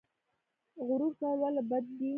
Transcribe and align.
غرور 0.87 1.13
کول 1.19 1.37
ولې 1.41 1.63
بد 1.69 1.85
دي؟ 1.97 2.09